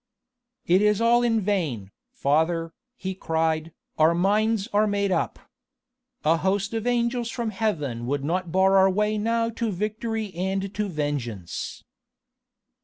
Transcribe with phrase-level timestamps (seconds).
[0.65, 5.37] "It is all in vain, father," he cried, "our minds are made up.
[6.25, 10.73] A host of angels from heaven would not bar our way now to victory and
[10.73, 11.83] to vengeance."